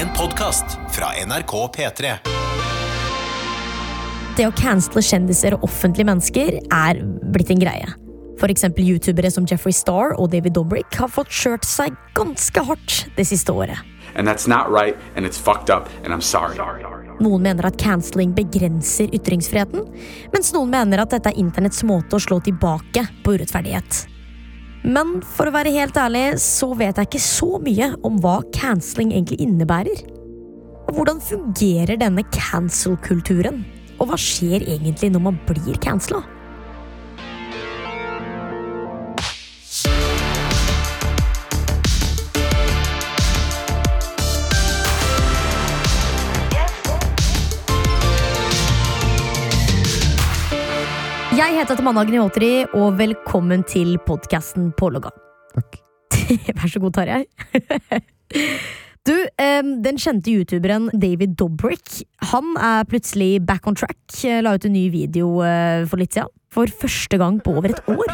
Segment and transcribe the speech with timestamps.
[0.00, 2.12] En podkast fra NRK P3.
[4.36, 7.00] Det å cancele kjendiser og offentlige mennesker er
[7.34, 7.90] blitt en greie.
[8.40, 13.26] Eksempel youtubere som Jeffrey Star og David Dobrik har fått kjørt seg ganske hardt det
[13.28, 13.76] siste året.
[14.14, 16.56] And that's not right, and it's fucked up, and I'm sorry.
[17.20, 19.84] Noen mener at canceling begrenser ytringsfriheten,
[20.32, 24.06] mens noen mener at dette er internetts måte å slå tilbake på urettferdighet.
[24.86, 29.12] Men for å være helt ærlig så vet jeg ikke så mye om hva canceling
[29.12, 30.04] egentlig innebærer.
[30.88, 33.60] Og hvordan fungerer denne cancel-kulturen?
[34.00, 36.22] Og hva skjer egentlig når man blir cancela?
[51.60, 55.10] Jeg heter Tamanna Gniotri, og velkommen til podkasten Pålogga.
[55.52, 55.74] Takk.
[56.56, 57.26] Vær så god, Tarjei.
[59.04, 59.12] Du,
[59.84, 61.98] den kjente youtuberen David Dobrik
[62.30, 64.00] Han er plutselig back on track.
[64.40, 66.32] La ut en ny video eh, for litt siden.
[66.48, 68.08] For første gang på over et år.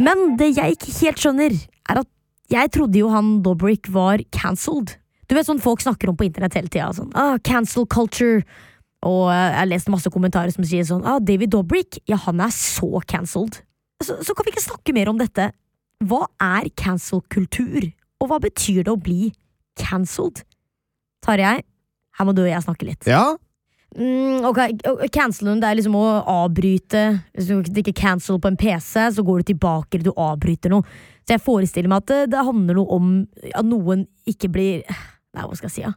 [0.00, 1.60] Men det jeg ikke helt skjønner,
[1.92, 2.12] er at
[2.56, 4.96] jeg trodde jo han Dobrik var cancelled.
[5.32, 6.90] Du vet sånn folk snakker om på internett hele tida.
[6.92, 8.42] Sånn, ah, cancel culture.
[9.08, 12.42] Og eh, jeg har lest masse kommentarer som sier sånn ah, David Dobrik, ja, han
[12.44, 13.62] er så cancelled.
[14.04, 15.48] Så, så kan vi ikke snakke mer om dette.
[16.04, 17.88] Hva er cancel-kultur,
[18.20, 19.30] og hva betyr det å bli
[19.80, 20.42] cancelled?
[21.24, 21.62] Tarjei,
[22.18, 23.08] her må du og jeg snakke litt.
[23.08, 23.30] Ja,
[23.92, 24.58] Mm, ok,
[25.12, 27.02] Cancelen det er liksom å avbryte.
[27.36, 30.86] Hvis du ikke cancel på en PC, så går du tilbake eller du avbryter noe.
[31.26, 33.10] Så jeg forestiller meg at det, det handler noe om
[33.52, 34.86] at noen ikke blir
[35.34, 35.82] Nei, hva skal jeg si?
[35.86, 35.92] Ja?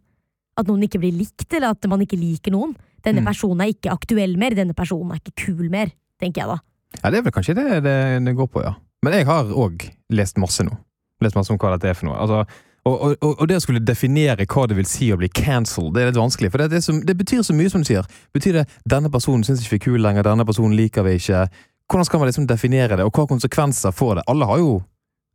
[0.57, 2.75] At noen ikke blir likt, eller at man ikke liker noen.
[3.03, 3.25] Denne Mm.
[3.27, 6.57] personen er ikke aktuell mer, denne personen er ikke kul mer, tenker jeg da.
[7.03, 8.75] ja, det er vel kanskje det det, det går på, ja.
[9.03, 10.77] Men jeg har òg lest masse nå.
[11.21, 12.15] Lest masse om hva dette er for noe.
[12.17, 12.45] Altså,
[12.85, 16.01] og, og, og- det å skulle definere hva det vil si å bli cancelled, det
[16.03, 16.51] er litt vanskelig.
[16.51, 18.05] For det, det, som, det betyr så mye, som du sier.
[18.33, 21.49] Betyr det 'denne personen syns ikke vi er kul lenger', 'denne personen liker vi ikke'?
[21.91, 24.23] Hvordan skal man liksom definere det, og hva konsekvenser får det?
[24.27, 24.83] Alle har jo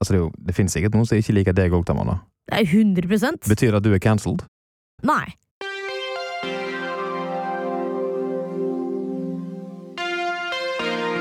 [0.02, 2.20] Altså, det, jo, det finnes sikkert noen som ikke liker deg òg, Tamanna.
[2.50, 4.42] Det er 100 Betyr det at du er cancelled?
[5.06, 5.36] Nei.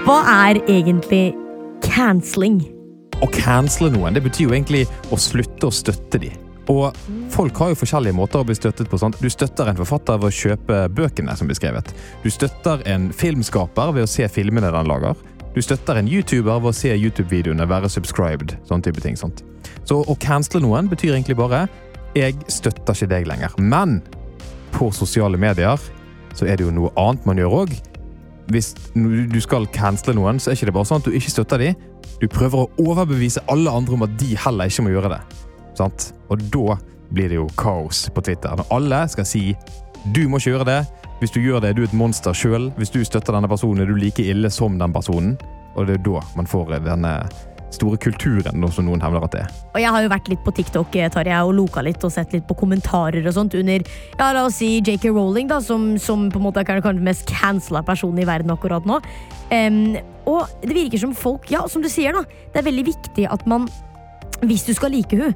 [0.08, 1.36] Hva er egentlig
[1.86, 2.64] canceling?
[3.22, 6.34] Å cancele noen, det betyr jo egentlig å slutte å støtte dem.
[6.70, 6.98] Og
[7.34, 8.98] folk har jo forskjellige måter å bli støttet på.
[9.02, 9.18] Sant?
[9.22, 11.94] Du støtter en forfatter ved å kjøpe bøkene som blir skrevet.
[12.24, 15.18] Du støtter en filmskaper ved å se filmene den lager.
[15.60, 18.54] Du støtter en YouTuber ved å se YouTube-videoene, være subscribed.
[18.64, 19.18] sånn type ting.
[19.20, 19.42] Sant?
[19.84, 21.66] Så å cancele noen betyr egentlig bare
[22.16, 23.58] jeg støtter ikke deg lenger.
[23.60, 23.98] Men
[24.72, 25.76] på sosiale medier
[26.32, 27.74] så er det jo noe annet man gjør òg.
[28.48, 31.66] Hvis du skal cancele noen, så er ikke det bare sånn at du ikke støtter
[31.66, 31.76] dem.
[32.24, 35.20] Du prøver å overbevise alle andre om at de heller ikke må gjøre det.
[35.76, 36.14] Sant?
[36.32, 36.80] Og da
[37.12, 38.56] blir det jo kaos på Twitter.
[38.56, 39.50] Når alle skal si
[40.16, 40.82] du må ikke gjøre det.
[41.20, 42.70] Hvis du gjør det, er du et monster sjøl.
[42.80, 45.34] Hvis du støtter denne personen, er du like ille som den personen.
[45.76, 47.14] Og det er da man får denne
[47.76, 49.58] store kulturen, som noen hevder at det er.
[49.74, 52.48] Og jeg har jo vært litt på TikTok Tarja, og loka litt og sett litt
[52.50, 56.42] på kommentarer og sånt under ja, la oss si JK Rowling, da, som, som på
[56.42, 59.02] en måte er den mest cancela personen i verden akkurat nå.
[59.52, 59.98] Um,
[60.30, 62.24] og det virker som folk Ja, som du sier, da.
[62.54, 63.64] Det er veldig viktig at man
[64.46, 65.34] Hvis du skal like hun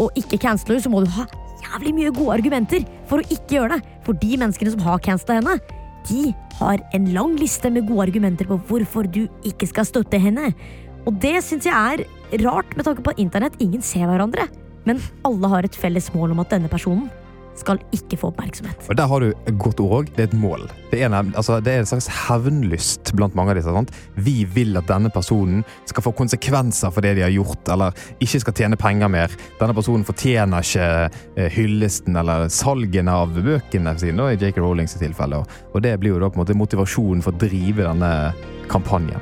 [0.00, 1.26] og ikke cancele hun, så må du ha
[1.60, 3.96] jævlig mye gode argumenter for å ikke gjøre det.
[4.06, 5.58] For de menneskene som har cancela henne,
[6.08, 10.50] de har en lang liste med gode argumenter på hvorfor du ikke skal støtte henne.
[11.08, 12.04] Og det syns jeg er
[12.44, 14.48] rart, med tanke på internett ingen ser hverandre.
[14.88, 17.08] Men alle har et felles mål om at denne personen
[17.60, 18.88] skal ikke få oppmerksomhet.
[18.88, 20.12] Og der har du et godt ord òg.
[20.16, 20.66] Det er et mål.
[20.90, 23.74] Det er, altså, det er en slags hevnlyst blant mange av disse.
[23.74, 23.92] Sant?
[24.18, 28.42] Vi vil at denne personen skal få konsekvenser for det de har gjort, eller ikke
[28.44, 29.34] skal tjene penger mer.
[29.60, 34.60] Denne personen fortjener ikke eh, hyllesten eller salgene av bøkene sine, i J.K.
[34.62, 35.42] Rowlings tilfelle.
[35.72, 38.14] Og, det blir jo da på en måte motivasjonen for å drive denne
[38.70, 39.20] kampanjen.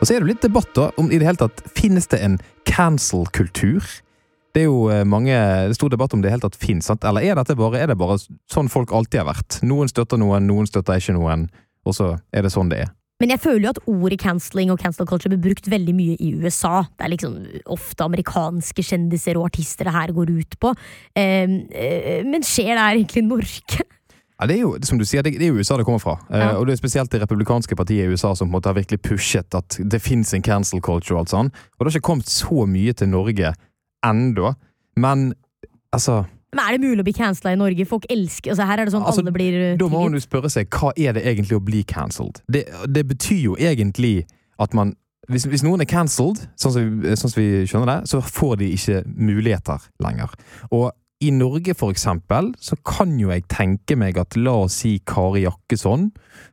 [0.00, 2.38] Og så er det litt debatt da, om i det hele tatt finnes det en
[2.68, 3.84] cancel-kultur.
[4.54, 5.34] Det er jo eh, mange,
[5.70, 7.04] det stor debatt om det helt tatt sant?
[7.04, 8.18] eller er, bare, er det bare
[8.50, 9.60] sånn folk alltid har vært?
[9.62, 11.48] Noen støtter noen, noen støtter ikke noen,
[11.86, 12.90] og så er det sånn det er.
[13.20, 16.32] Men jeg føler jo at ordet cancelling og cancel culture blir brukt veldig mye i
[16.40, 16.86] USA.
[16.96, 17.34] Det er liksom
[17.68, 20.72] ofte amerikanske kjendiser og artister det her går ut på.
[21.14, 23.84] Eh, eh, men skjer det her egentlig i Norge?
[24.40, 26.16] Ja, det er jo, som du sier, det, det er jo USA det kommer fra.
[26.32, 26.54] Eh, Ja.
[26.56, 29.02] og det er spesielt det republikanske partiet i USA som på en måte har virkelig
[29.04, 31.52] pushet at det fins en cancel culture og alt sånn.
[31.52, 33.52] Og det har ikke kommet så mye til Norge
[34.06, 34.54] ennå.
[35.00, 35.32] Men
[35.92, 37.86] altså Men Er det mulig å bli cancela i Norge?
[37.86, 40.22] Folk elsker altså Her er det sånn Altså, alle blir uh, Da må man jo
[40.22, 42.42] spørre seg hva er det egentlig å bli cancelled?
[42.50, 44.24] Det, det betyr jo egentlig
[44.60, 44.96] at man
[45.30, 46.74] hvis, hvis noen er cancelled, sånn,
[47.14, 50.32] sånn som vi skjønner det, så får de ikke muligheter lenger.
[50.74, 50.90] Og
[51.22, 55.44] i Norge, for eksempel, så kan jo jeg tenke meg at la oss si Kari
[55.44, 56.08] Jakkesson,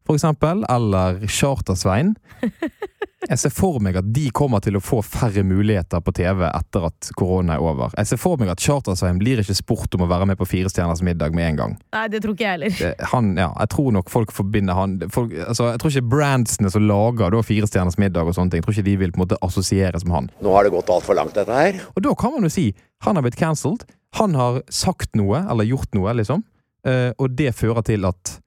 [0.06, 2.14] for eksempel, eller Charter-Svein
[3.26, 6.84] Jeg ser for meg at de kommer til å få færre muligheter på TV etter
[6.92, 7.96] at korona er over.
[7.98, 10.70] Jeg ser for meg at Charter-Svein blir ikke spurt om å være med på Fire
[10.70, 11.74] stjerners middag med en gang.
[11.96, 13.08] Nei, det tror ikke jeg heller.
[13.14, 16.86] Han, ja, jeg tror nok folk forbinder han folk, altså, Jeg tror ikke brandsene som
[16.86, 19.26] lager da, Fire stjerners middag og sånne ting, jeg tror ikke de vil på en
[19.26, 20.30] måte assosieres med han.
[20.46, 21.82] Nå har det gått altfor langt, dette her.
[21.96, 22.68] Og da kan man jo si
[23.06, 23.88] han har blitt cancelled.
[24.22, 26.46] Han har sagt noe, eller gjort noe, liksom.
[26.86, 28.38] Eh, og det fører til at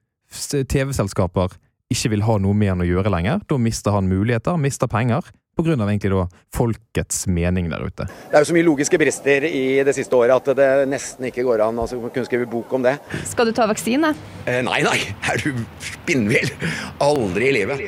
[0.71, 1.59] TV-selskaper
[1.91, 3.43] ikke vil ha noe med han å gjøre lenger.
[3.49, 5.27] Da mister han muligheter, mister penger.
[5.51, 6.23] På grunn av egentlig da
[6.55, 8.05] folkets mening der ute.
[8.07, 11.43] Det er jo så mye logiske brister i det siste året at det nesten ikke
[11.43, 12.95] går an altså, å kunne skrive bok om det.
[13.27, 14.13] Skal du ta vaksine?
[14.47, 14.97] Eh, nei, nei,
[15.27, 16.53] er du spinnvill?
[17.03, 17.83] Aldri i livet.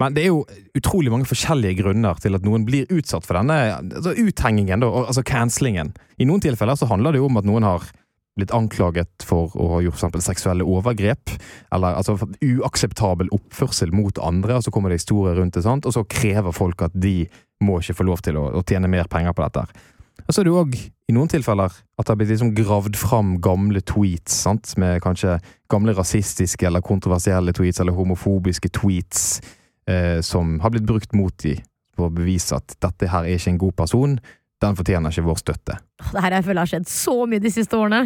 [0.00, 0.42] Men det er jo
[0.76, 5.24] utrolig mange forskjellige grunner til at noen blir utsatt for denne altså uthengingen, da, altså
[5.24, 5.94] cancellingen.
[6.20, 7.86] I noen tilfeller så handler det jo om at noen har
[8.36, 11.32] blitt anklaget for å ha gjort eksempel seksuelle overgrep,
[11.74, 15.88] eller altså uakseptabel oppførsel mot andre, og så kommer det historier rundt det, sant?
[15.88, 17.22] og så krever folk at de
[17.64, 19.64] må ikke få lov til å, å tjene mer penger på dette.
[20.26, 22.96] Og så er det jo òg i noen tilfeller at det har blitt liksom gravd
[22.98, 24.74] fram gamle tweets, sant?
[24.80, 25.38] med kanskje
[25.72, 29.40] gamle rasistiske eller kontroversielle tweets, eller homofobiske tweets,
[29.88, 31.56] eh, som har blitt brukt mot de
[31.96, 34.18] for å bevise at dette her er ikke en god person,
[34.60, 35.78] den fortjener ikke vår støtte.
[36.12, 38.02] Det her jeg føler har skjedd så mye de siste årene.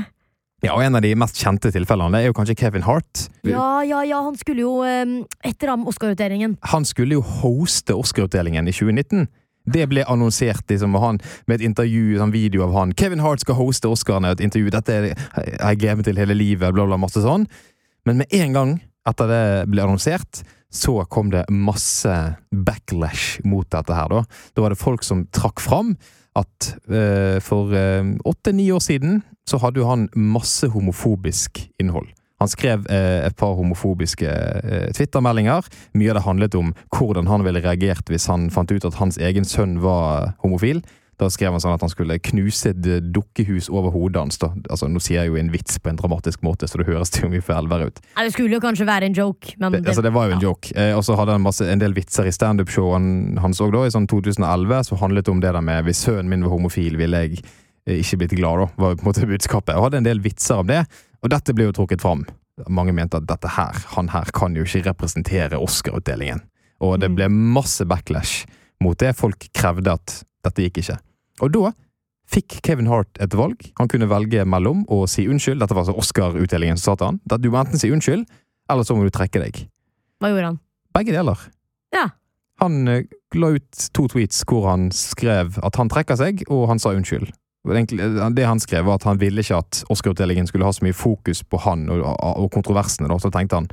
[0.60, 3.28] Ja, og En av de mest kjente tilfellene er jo kanskje Kevin Hart.
[3.48, 6.58] Ja, ja, ja, han skulle jo um, etter ham Oscar-utdelingen.
[6.74, 9.24] Han skulle jo hoste Oscar-utdelingen i 2019.
[9.70, 12.94] Det ble annonsert liksom, og han, med et intervju, en video av han.
[12.96, 14.70] Kevin Hart skal hoste Oscarene, et intervju.
[14.74, 17.46] Dette er jeg gleder meg til hele livet, bla, bla, masse sånn.
[18.08, 18.78] Men med en gang
[19.08, 22.12] etter det ble annonsert, så kom det masse
[22.52, 24.24] backlash mot dette her, da.
[24.54, 25.96] Da var det folk som trakk fram
[26.38, 27.74] at eh, for
[28.24, 32.10] åtte-ni år siden så hadde jo han masse homofobisk innhold.
[32.40, 35.66] Han skrev eh, et par homofobiske eh, Twitter-meldinger.
[35.92, 39.20] Mye av det handlet om hvordan han ville reagert hvis han fant ut at hans
[39.20, 40.80] egen sønn var homofil.
[41.20, 44.38] Da skrev han sånn at han skulle knuse et dukkehus over hodet hans.
[44.40, 47.28] Altså, nå sier jeg jo en vits på en dramatisk måte, så det høres jo
[47.28, 48.00] mye for elver ut.
[48.16, 50.72] Det skulle jo kanskje være en joke, men Det, altså, det var jo en joke.
[50.72, 54.08] Eh, og så hadde han masse, en del vitser i standup-showen hans òg, i sånn
[54.08, 58.00] 2011, som handlet om det der med hvis sønnen min var homofil, ville jeg eh,
[58.00, 59.76] ikke blitt glad, da, var på en måte budskapet.
[59.76, 60.86] Og hadde en del vitser om det,
[61.20, 62.24] og dette ble jo trukket fram.
[62.68, 66.42] Mange mente at dette her, han her kan jo ikke representere Oscar-utdelingen.
[66.80, 68.46] Og det ble masse backlash
[68.80, 69.12] mot det.
[69.18, 70.96] Folk krevde at dette gikk ikke.
[71.40, 71.72] Og da
[72.30, 73.64] fikk Kevin Hart et valg.
[73.80, 75.60] Han kunne velge mellom å si unnskyld.
[75.62, 77.42] Dette var altså Oscar-utdelingen som sa til han.
[77.42, 78.26] Du må enten si unnskyld,
[78.70, 79.64] eller så må du trekke deg.
[80.22, 80.60] Hva gjorde han?
[80.94, 81.42] Begge deler.
[81.94, 82.06] Ja.
[82.62, 83.04] Han eh,
[83.34, 87.32] la ut to tweets hvor han skrev at han trekker seg, og han sa unnskyld.
[87.66, 90.96] Eh, Det han skrev, var at han ville ikke at Oscar-utdelingen skulle ha så mye
[90.96, 93.10] fokus på han og, og kontroversene.
[93.10, 93.18] Da.
[93.18, 93.70] Så tenkte han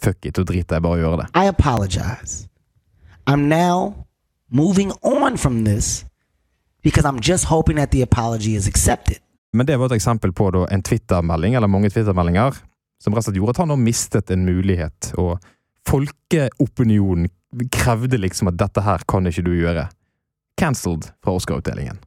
[0.00, 1.30] fuck it, og drit i bare å gjøre det.
[1.36, 2.46] I apologize.
[3.26, 4.06] I'm now
[4.48, 6.07] moving on from this
[6.88, 9.16] because I'm just hoping that the apology is accepted.
[9.52, 12.56] Men det var et eksempel på da, en Twitter-melding, eller mange Twitter-meldinger,
[13.02, 15.12] som rett og slett gjorde at han nå mistet en mulighet.
[15.20, 15.36] Og
[15.88, 17.28] folkeopinionen
[17.72, 19.88] krevde liksom at dette her kan ikke du gjøre.
[20.60, 22.00] Cancelled fra Oscar-utdelingen.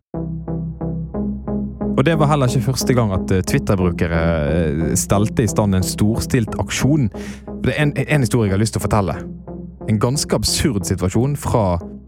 [1.92, 5.86] Og det var heller ikke første gang at eh, Twitter-brukere eh, stelte i stand en
[5.86, 7.10] storstilt aksjon.
[7.62, 9.18] Det er en, en historie jeg har lyst til å fortelle.
[9.92, 11.66] En ganske absurd situasjon fra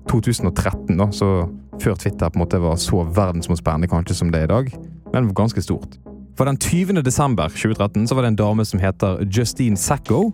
[0.09, 1.35] 2013, da, så
[1.81, 4.73] før Twitter på en måte var så verdensomspennende kanskje som det er i dag,
[5.13, 5.97] men ganske stort.
[6.37, 7.01] For den 20.
[7.05, 10.31] desember 2013 så var det en dame som heter Justine Sacco,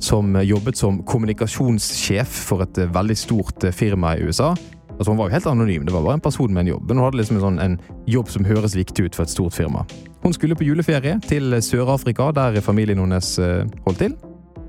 [0.00, 4.54] som jobbet som kommunikasjonssjef for et eh, veldig stort eh, firma i USA.
[4.94, 6.88] Altså Hun var jo helt anonym, det var bare en person med en jobb.
[6.88, 9.56] Men hun hadde liksom en, sånn, en jobb som høres viktig ut for et stort
[9.56, 9.84] firma.
[10.22, 14.16] Hun skulle på juleferie til Sør-Afrika, der familien hennes eh, holdt til.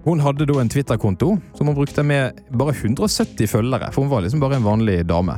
[0.03, 3.91] Hun hadde da en Twitter-konto som hun brukte med bare 170 følgere.
[3.93, 5.37] For hun var liksom bare en vanlig dame.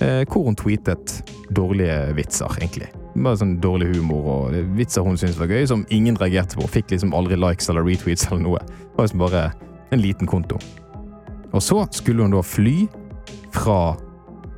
[0.00, 1.18] Eh, hvor hun tweetet
[1.52, 2.88] dårlige vitser, egentlig.
[3.18, 6.70] Bare sånn dårlig humor og vitser hun syntes var gøy, som ingen reagerte på.
[6.78, 8.64] Fikk liksom aldri likes eller retweets eller noe.
[8.64, 9.44] Det var liksom bare
[9.92, 10.60] en liten konto.
[11.52, 12.86] Og så skulle hun da fly
[13.52, 13.96] fra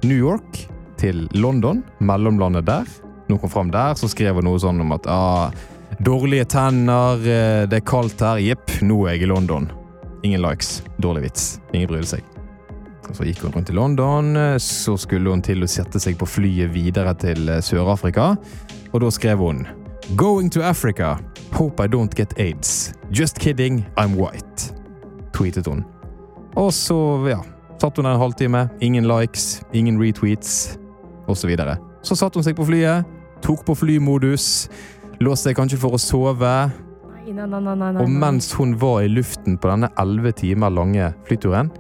[0.05, 0.65] New York
[1.01, 2.87] til London, mellomlandet der.
[3.27, 5.51] Når hun kom fram der, så skrev hun noe sånn om at ah,
[5.99, 9.71] dårlige tenner, eh, det er kaldt her, jepp, nå er jeg i London.
[10.23, 10.83] Ingen likes.
[11.01, 11.61] Dårlig vits.
[11.73, 12.25] Ingen brydde seg.
[13.09, 16.19] Og Så gikk hun rundt i London, eh, så skulle hun til å sette seg
[16.19, 18.37] på flyet videre til eh, Sør-Afrika,
[18.93, 19.67] og da skrev hun
[20.17, 21.19] Going to Africa.
[21.53, 22.93] Hope I don't get aids.
[23.11, 24.73] Just kidding, I'm white.
[25.33, 25.85] Tweetet hun.
[26.57, 26.97] Og så,
[27.29, 27.43] ja,
[27.81, 28.69] Satt hun der en halvtime.
[28.81, 30.79] Ingen likes, ingen retweets,
[31.27, 31.41] osv.
[31.41, 31.79] Så, videre.
[32.03, 33.07] så satt hun seg på flyet,
[33.41, 34.69] tok på flymodus,
[35.25, 36.55] låste seg kanskje for å sove.
[37.21, 37.91] Nei, nei, nei, nei.
[38.03, 41.71] Og mens hun var i luften på denne elleve timer lange flyturen,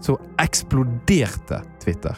[0.00, 2.16] så eksploderte Twitter.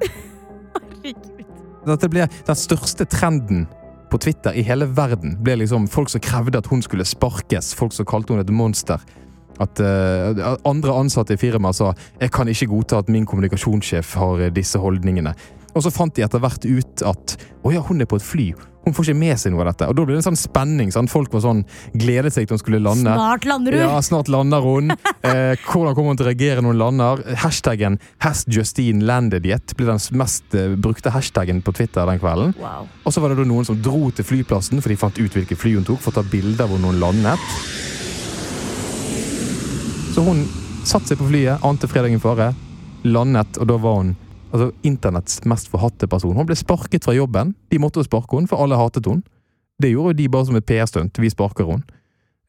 [0.06, 1.42] Herregud.
[1.86, 3.66] Dette ble den største trenden
[4.10, 5.36] på Twitter i hele verden.
[5.42, 9.02] ble liksom Folk som krevde at hun skulle sparkes, folk som kalte hun et monster.
[9.62, 14.42] At uh, andre ansatte i firmaet sa jeg kan ikke godta at min kommunikasjonssjef har
[14.44, 15.32] eh, disse holdningene.
[15.76, 18.50] Og så fant de etter hvert ut at å ja, hun er på et fly.
[18.86, 19.86] Hun får ikke med seg noe av dette.
[19.90, 20.92] Og da ble det en sånn spenning.
[20.94, 21.10] Sant?
[21.10, 21.64] Folk var sånn,
[21.98, 23.10] gledet seg til hun skulle lande.
[23.18, 23.82] Snart lander hun!
[23.82, 24.94] Ja, snart lander hun.
[25.26, 27.20] Eh, hvordan kommer hun til å reagere når hun lander?
[27.42, 32.54] Hashtaggen 'Has Justine landed yet?' ble den mest eh, brukte hashtaggen på Twitter den kvelden.
[32.60, 32.86] Wow.
[33.02, 35.72] Og så var det noen som dro til flyplassen, for de fant ut hvilket fly
[35.80, 37.42] hun tok, for å ta bilder hvor hun landet.
[40.14, 40.46] Så hun
[40.86, 42.52] satte seg på flyet, ante fredagen fare,
[43.02, 44.14] landet, og da var hun
[44.52, 46.36] altså, internetts mest forhatte person.
[46.36, 47.54] Hun ble sparket fra jobben.
[47.72, 49.24] De måtte jo sparke henne, for alle hatet henne.
[49.82, 51.20] Det gjorde jo de bare som et PR-stunt.
[51.20, 52.00] Vi sparker henne.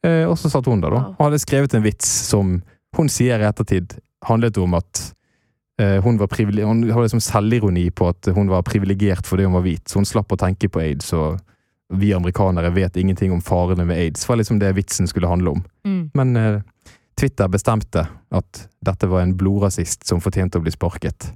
[0.06, 1.04] Eh, og så satt hun der, da.
[1.16, 2.58] Og hadde skrevet en vits som
[2.96, 5.02] hun sier i ettertid handlet om at
[5.80, 9.66] eh, hun var Hun hadde liksom selvironi på at hun var privilegert fordi hun var
[9.66, 11.12] hvit, så hun slapp å tenke på aids.
[11.12, 11.38] Og
[11.88, 14.28] vi amerikanere vet ingenting om farene med aids.
[14.28, 15.64] Var liksom det vitsen skulle handle om.
[15.86, 16.10] Mm.
[16.14, 16.60] Men eh,
[17.18, 21.32] Twitter bestemte at dette var en blodrasist som fortjente å bli sparket.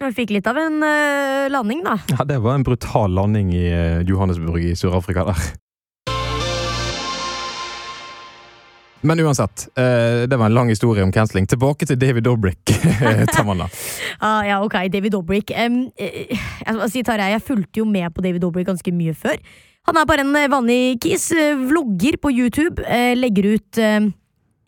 [0.00, 1.98] Jeg fikk litt av en uh, landing, da.
[2.08, 5.42] Ja, det var en brutal landing i uh, Johannesburg i Sør-Afrika der.
[9.04, 11.44] Men uansett, uh, det var en lang historie om cancelling.
[11.52, 12.72] Tilbake til David Dobrik,
[13.34, 13.68] Tamanna.
[14.24, 15.52] Ah, ja, ok, David Dobrik.
[15.52, 16.38] Um, jeg,
[17.04, 19.36] jeg fulgte jo med på David Dobrik ganske mye før.
[19.88, 21.28] Han er bare en vanlig kis.
[21.68, 22.80] Vlogger på YouTube.
[23.20, 23.80] Legger ut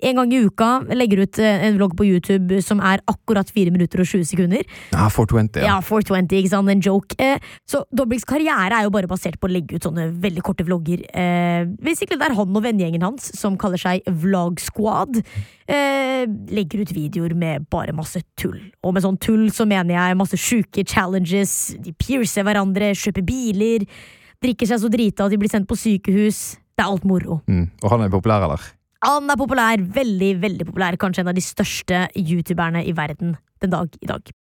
[0.02, 0.71] en gang i uka.
[0.92, 4.64] Legger ut eh, en vlogg på YouTube som er akkurat 4 minutter og 20 sekunder.
[4.92, 5.78] Ja, 420, Ja, ja.
[5.87, 6.73] 420, ikke sant?
[6.73, 7.16] En joke.
[7.23, 10.66] Eh, så Dobriks karriere er jo bare basert på å legge ut sånne veldig korte
[10.66, 11.04] vlogger.
[11.14, 15.23] Eh, basically det er han og vennegjengen hans, som kaller seg Vlog Squad,
[15.68, 18.59] eh, legger ut videoer med bare masse tull.
[18.82, 23.87] Og med sånn tull så mener jeg masse sjuke challenges, de piercer hverandre, kjøper biler,
[24.42, 26.59] drikker seg så drita at de blir sendt på sykehus.
[26.73, 27.42] Det er alt moro.
[27.47, 27.66] Mm.
[27.82, 28.64] Og han er populær, eller?
[29.02, 30.99] Han er populær, veldig, veldig populær.
[31.00, 34.30] Kanskje en av de største youtuberne i verden den dag i dag.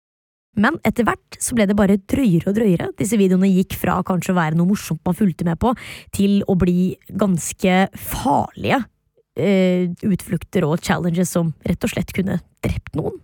[0.62, 2.90] Men etter hvert så ble det bare drøyere og drøyere.
[2.98, 5.72] Disse videoene gikk fra kanskje å være noe morsomt man fulgte med på,
[6.14, 8.82] til å bli ganske farlige
[9.40, 13.16] eh, utflukter og challenges som rett og slett kunne drept noen.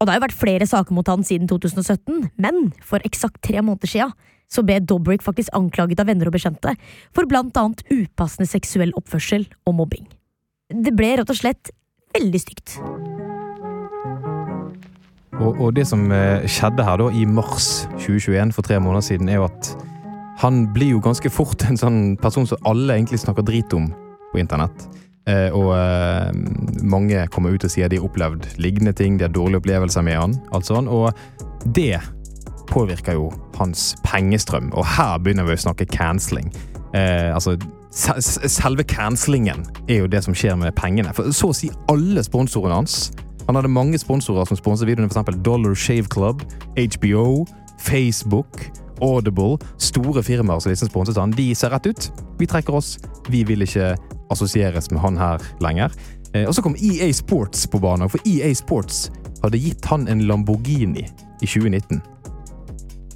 [0.00, 3.60] Og det har jo vært flere saker mot han siden 2017, men for eksakt tre
[3.64, 4.12] måneder sia
[4.50, 6.76] så ble Dobrik faktisk anklaget av venner og bekjente
[7.16, 10.08] for blant annet upassende seksuell oppførsel og mobbing.
[10.70, 11.72] Det ble rett og slett
[12.14, 12.76] veldig stygt.
[15.40, 19.30] Og, og det som eh, skjedde her da i mars 2021, for tre måneder siden,
[19.32, 19.72] er jo at
[20.40, 23.90] han blir jo ganske fort en sånn person som alle egentlig snakker drit om
[24.30, 24.86] på internett.
[25.28, 26.30] Eh, og eh,
[26.86, 30.18] mange kommer ut og sier de har opplevd lignende ting, de har dårlige opplevelser med
[30.20, 30.38] han.
[30.54, 31.10] alt sånn, Og
[31.66, 31.98] det
[32.70, 34.70] påvirker jo hans pengestrøm.
[34.78, 36.52] Og her begynner vi å snakke cancelling.
[36.94, 37.56] Eh, altså,
[37.90, 41.12] selve cancellingen er jo det som skjer med pengene.
[41.16, 43.10] For så å si alle sponsorene hans
[43.48, 45.40] Han hadde mange sponsorer som sponset videoene, f.eks.
[45.42, 46.44] Dollar Shave Club,
[46.78, 47.46] HBO,
[47.82, 48.62] Facebook,
[49.02, 49.58] Audible.
[49.78, 51.34] Store firmaer som liksom sponset han.
[51.34, 52.10] De ser rett ut.
[52.38, 52.92] Vi trekker oss.
[53.26, 53.96] Vi vil ikke
[54.30, 55.90] assosieres med han her lenger.
[56.34, 59.08] Eh, og så kom EA Sports på banen, for EA Sports
[59.42, 61.08] hadde gitt han en Lamborghini
[61.40, 62.02] i 2019.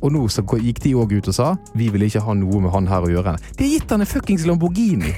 [0.04, 2.74] Og nå så gikk de òg ut og sa vi vil ikke ha noe med
[2.74, 3.36] han her å gjøre.
[3.56, 5.14] De har gitt han en fuckings Lamborghini!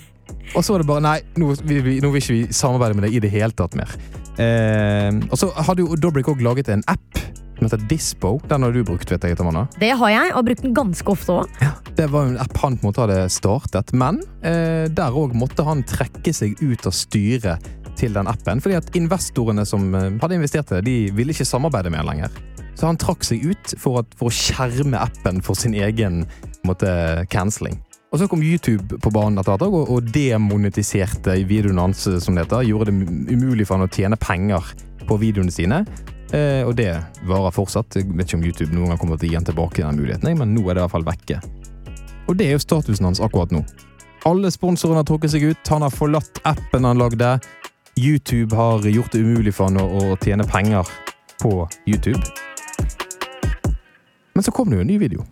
[0.56, 3.08] og så var det bare nei, nå, vi, vi, nå vil ikke vi samarbeide med
[3.08, 3.90] deg i det hele tatt mer.
[4.38, 7.18] Eh, og så hadde jo Dobrik òg laget en app
[7.58, 8.36] som heter Dispo.
[8.46, 9.64] Den har du brukt, vet jeg, Tamana.
[9.80, 11.64] Det har jeg, og brukt den ganske ofte òg.
[11.98, 15.66] Det var en app han på en måte hadde startet, men eh, der òg måtte
[15.66, 17.66] han trekke seg ut av styret
[17.98, 21.48] til den appen, fordi at investorene som eh, hadde investert i det, de ville ikke
[21.48, 22.38] samarbeide med han lenger.
[22.78, 26.22] Så han trakk seg ut for, at, for å skjerme appen for sin egen
[26.66, 26.90] måte,
[27.32, 27.80] cancelling.
[28.08, 32.46] Og så kom YouTube på banen etter hvert og, og demonetiserte videoen hans, som det
[32.46, 32.64] heter.
[32.70, 34.70] Gjorde det umulig for han å tjene penger
[35.08, 35.82] på videoene sine.
[36.32, 36.92] Eh, og det
[37.28, 37.98] varer fortsatt.
[37.98, 40.40] Jeg vet ikke om YouTube noen gang kommer til å gi han tilbake den muligheten,
[40.40, 41.42] men nå er det i hvert fall vekke.
[42.28, 43.62] Og det er jo statusen hans akkurat nå.
[44.28, 45.70] Alle sponsorene har trukket seg ut.
[45.72, 47.36] Han har forlatt appen han lagde.
[47.98, 50.86] YouTube har gjort det umulig for han å, å tjene penger
[51.42, 52.20] på YouTube.
[54.38, 55.22] Men så kom det jo en ny video.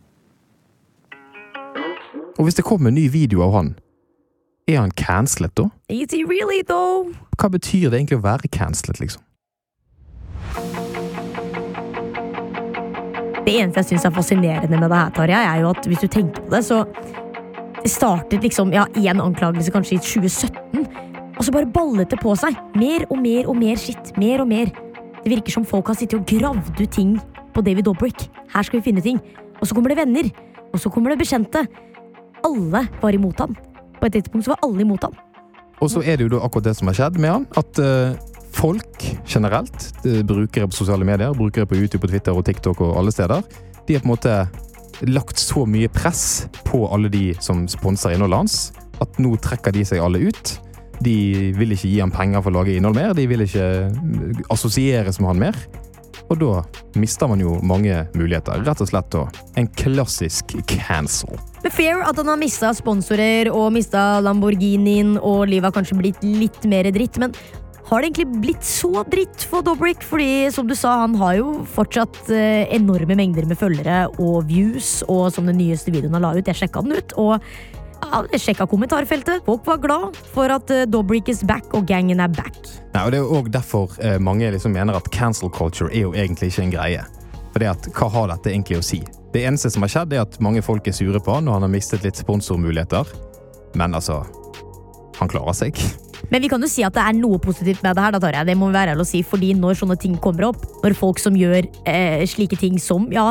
[2.39, 3.69] Og hvis det kommer en ny video av han,
[4.67, 5.69] er han cancelled da?
[5.89, 7.13] Is he really though?
[7.39, 9.23] Hva betyr det egentlig å være cancelled, liksom?
[13.47, 16.09] Det eneste jeg syns er fascinerende med det her, Tarja, er jo at hvis du
[16.11, 16.83] tenker på det, så
[17.79, 20.83] det startet liksom ja, én anklagelse kanskje i 2017,
[21.37, 22.59] og så bare ballet det på seg.
[22.75, 24.17] Mer og mer og mer skitt.
[24.19, 24.75] Mer og mer.
[25.23, 27.17] Det virker som folk har sittet og gravd ut ting
[27.57, 28.29] på David Dobrik.
[28.53, 29.21] Her skal vi finne ting.
[29.61, 30.31] Og så kommer det venner.
[30.73, 31.65] Og så kommer det bekjente.
[32.45, 33.57] Alle var imot han.
[33.97, 35.17] På et tidspunkt så var alle imot han.
[35.81, 37.47] Og så er det jo akkurat det som har skjedd med han.
[37.57, 38.17] At uh,
[38.57, 42.99] folk generelt, eh, brukere på sosiale medier, brukere på YouTube, og Twitter og TikTok og
[42.99, 43.43] alle steder,
[43.89, 44.37] de har på en måte
[45.05, 48.57] lagt så mye press på alle de som sponser innholdet hans,
[49.05, 50.55] at nå trekker de seg alle ut.
[51.05, 54.47] De vil ikke gi han penger for å lage innhold mer, de vil ikke mm,
[54.55, 55.61] assosieres med han mer.
[56.27, 56.63] Og da
[56.99, 58.65] mister man jo mange muligheter.
[58.67, 59.27] Rett og slett da
[59.61, 61.37] en klassisk cancel.
[61.63, 66.27] Men fair at han har mista sponsorer og mista Lamborghinien, og livet har kanskje blitt
[66.27, 67.35] litt mer dritt, men
[67.87, 70.03] har det egentlig blitt så dritt for Dobrik?
[70.03, 75.05] Fordi som du sa, han har jo fortsatt eh, enorme mengder med følgere og views,
[75.07, 77.47] og som den nyeste videoen han la ut, jeg sjekka den ut, og
[78.37, 79.45] sjekka kommentarfeltet.
[79.47, 82.57] Folk var glad for at eh, Dobrik is back, og gangen er back.
[82.95, 86.07] Nei, og Det er jo også derfor eh, mange liksom mener at cancel culture er
[86.07, 87.05] jo egentlig ikke en greie.
[87.53, 89.03] Fordi at, Hva har dette egentlig å si?
[89.33, 91.67] Det eneste som har skjedd, er at mange folk er sure på han, og han
[91.67, 93.09] har mistet litt sponsormuligheter.
[93.77, 94.25] Men altså
[95.17, 95.79] Han klarer seg.
[96.29, 98.45] Men vi kan jo si at det er noe positivt med det her, da, Tarjei.
[98.49, 101.37] Det må være ærlig å si, fordi når sånne ting kommer opp, når folk som
[101.39, 103.31] gjør eh, slike ting som ja,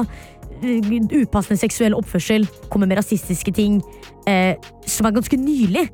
[0.63, 3.81] upassende seksuell oppførsel, kommer med rasistiske ting,
[4.27, 5.89] eh, som er ganske nylig,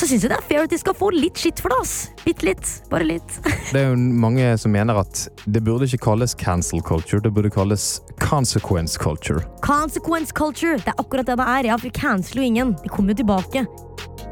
[0.00, 1.76] så syns jeg det er fair at de skal få litt skitt for det.
[1.82, 2.08] ass.
[2.24, 2.68] Bitte litt.
[2.88, 3.34] Bare litt.
[3.68, 7.50] Det er jo mange som mener at det burde ikke kalles cancel culture, det burde
[7.52, 9.44] kalles consequence culture.
[9.60, 10.78] Consequence culture.
[10.80, 11.68] Det er akkurat det det er.
[11.68, 12.72] Ja, for vi canceler jo ingen.
[12.80, 13.66] De kommer jo tilbake.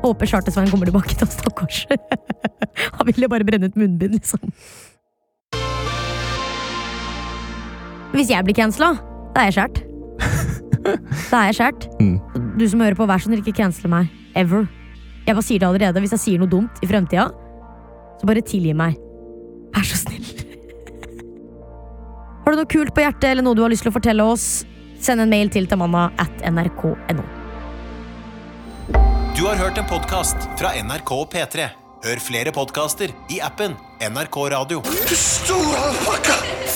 [0.00, 1.84] Håper Charter-Svein kommer tilbake til oss, stakkars.
[2.96, 4.48] Han ville bare brenne ut munnbind, liksom.
[8.16, 8.94] Hvis jeg blir cancela,
[9.38, 9.85] da er jeg skjært.
[11.29, 11.85] Da er jeg skjært.
[12.01, 12.14] Mm.
[12.59, 14.09] Du som hører på, vær så snill, ikke cancele meg.
[14.38, 14.64] Ever.
[15.27, 16.01] Jeg bare sier det allerede.
[16.03, 17.29] Hvis jeg sier noe dumt i fremtida,
[18.18, 18.96] så bare tilgi meg.
[19.77, 20.24] Vær så snill.
[22.42, 24.64] Har du noe kult på hjertet eller noe du har lyst til å fortelle oss,
[25.05, 27.27] send en mail til tamanna at nrk.no.
[29.37, 31.68] Du har hørt en podkast fra NRK og P3.
[31.98, 34.82] Hør flere podkaster i appen NRK Radio.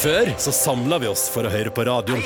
[0.02, 2.18] Før så samla vi oss for å høre på radio.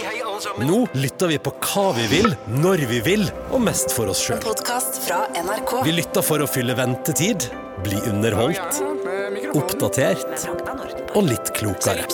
[0.64, 4.40] Nå lytter vi på hva vi vil, når vi vil, og mest for oss sjøl.
[4.40, 5.74] Podkast fra NRK.
[5.84, 7.50] Vi lytter for å fylle ventetid,
[7.84, 8.80] bli underholdt,
[9.52, 10.46] oppdatert
[11.12, 12.08] og litt klokere.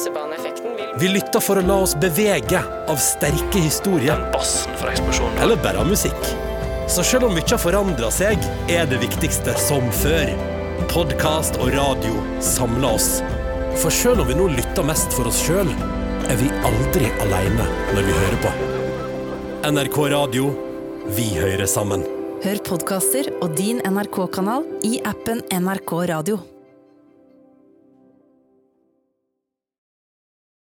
[0.99, 2.59] Vi lytter for å la oss bevege
[2.91, 4.19] av sterke historier.
[5.39, 6.33] Eller bare av musikk.
[6.91, 10.35] Så selv om mye har forandra seg, er det viktigste som før.
[10.91, 13.09] Podkast og radio samler oss.
[13.81, 15.71] For selv om vi nå lytter mest for oss sjøl,
[16.31, 18.53] er vi aldri aleine når vi hører på.
[19.73, 20.53] NRK Radio
[21.17, 22.07] vi hører sammen.
[22.43, 26.41] Hør podkaster og din NRK-kanal i appen NRK Radio.